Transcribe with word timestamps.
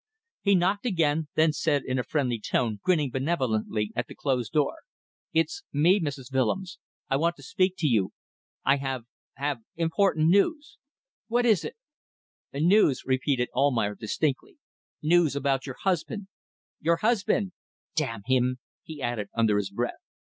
He 0.41 0.55
knocked 0.55 0.87
again, 0.87 1.27
then 1.35 1.53
said 1.53 1.83
in 1.85 1.99
a 1.99 2.03
friendly 2.03 2.39
tone, 2.39 2.79
grinning 2.81 3.11
benevolently 3.11 3.91
at 3.95 4.07
the 4.07 4.15
closed 4.15 4.51
door 4.51 4.77
"It's 5.31 5.61
me, 5.71 5.99
Mrs. 5.99 6.33
Willems. 6.33 6.79
I 7.07 7.17
want 7.17 7.35
to 7.35 7.43
speak 7.43 7.75
to 7.77 7.87
you. 7.87 8.11
I 8.65 8.77
have... 8.77 9.03
have... 9.35 9.59
important 9.75 10.29
news...." 10.29 10.79
"What 11.27 11.45
is 11.45 11.63
it?" 11.63 11.77
"News," 12.51 13.03
repeated 13.05 13.49
Almayer, 13.53 13.93
distinctly. 13.93 14.57
"News 15.03 15.35
about 15.35 15.67
your 15.67 15.75
husband. 15.83 16.29
Your 16.79 16.95
husband!... 16.95 17.51
Damn 17.93 18.23
him!" 18.25 18.57
he 18.81 19.03
added, 19.03 19.27
under 19.35 19.57
his 19.57 19.69
breath. 19.69 20.01